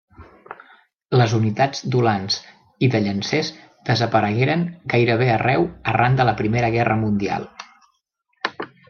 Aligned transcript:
Les 1.19 1.33
unitats 1.39 1.81
d'ulans 1.95 2.37
i 2.87 2.89
de 2.95 3.01
llancers 3.03 3.51
desaparegueren 3.89 4.63
gairebé 4.95 5.29
arreu 5.35 5.69
arran 5.93 6.17
de 6.21 6.27
la 6.31 6.35
Primera 6.41 6.73
Guerra 6.79 6.97
Mundial. 7.07 7.47